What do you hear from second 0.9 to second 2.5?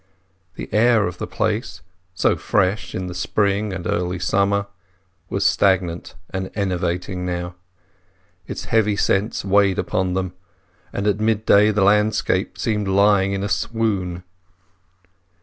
of the place, so